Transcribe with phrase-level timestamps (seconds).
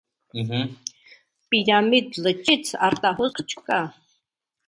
[1.55, 3.79] Պիրամիդ լճից արտահոսք չկա։